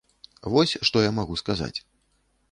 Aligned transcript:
Вось 0.53 0.71
што 0.89 1.03
я 1.03 1.11
магу 1.17 1.37
сказаць. 1.41 1.79